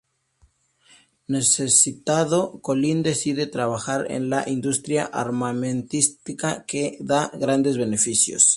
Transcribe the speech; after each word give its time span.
Necesitado, 1.27 2.59
Colin 2.59 3.03
decide 3.03 3.45
trabajar 3.45 4.07
en 4.11 4.31
la 4.31 4.49
industria 4.49 5.05
armamentística, 5.05 6.65
que 6.65 6.97
da 7.01 7.29
grandes 7.35 7.77
beneficios. 7.77 8.49